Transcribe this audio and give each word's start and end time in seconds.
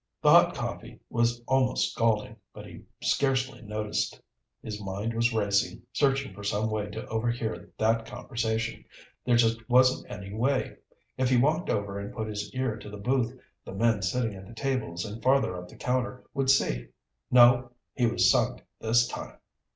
The 0.23 0.31
hot 0.31 0.55
coffee 0.55 0.99
was 1.11 1.43
almost 1.47 1.91
scalding, 1.93 2.37
but 2.55 2.65
he 2.65 2.85
scarcely 3.03 3.61
noticed. 3.61 4.19
His 4.63 4.81
mind 4.81 5.13
was 5.13 5.31
racing, 5.31 5.83
searching 5.93 6.33
for 6.33 6.43
some 6.43 6.71
way 6.71 6.89
to 6.89 7.05
overhear 7.05 7.71
that 7.77 8.07
conversation. 8.07 8.83
There 9.25 9.35
just 9.35 9.69
wasn't 9.69 10.09
any 10.11 10.33
way. 10.33 10.77
If 11.17 11.29
he 11.29 11.37
walked 11.37 11.69
over 11.69 11.99
and 11.99 12.11
put 12.15 12.27
his 12.29 12.51
ear 12.55 12.77
to 12.77 12.89
the 12.89 12.97
booth, 12.97 13.39
the 13.63 13.75
men 13.75 14.01
sitting 14.01 14.33
at 14.33 14.47
the 14.47 14.55
tables 14.55 15.05
and 15.05 15.21
farther 15.21 15.55
up 15.55 15.67
the 15.67 15.75
counter 15.77 16.23
would 16.33 16.49
see. 16.49 16.87
No, 17.29 17.69
he 17.93 18.07
was 18.07 18.31
sunk 18.31 18.65
this 18.79 19.07
time. 19.07 19.37